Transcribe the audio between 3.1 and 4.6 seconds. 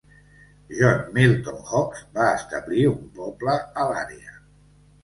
poble a l'àrea.